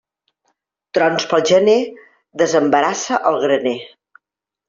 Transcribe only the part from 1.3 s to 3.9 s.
pel gener, desembarassa el graner.